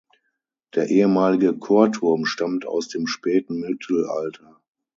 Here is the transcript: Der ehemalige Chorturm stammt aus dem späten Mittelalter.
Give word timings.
Der 0.73 0.89
ehemalige 0.89 1.55
Chorturm 1.59 2.25
stammt 2.25 2.65
aus 2.65 2.87
dem 2.87 3.05
späten 3.05 3.59
Mittelalter. 3.59 4.59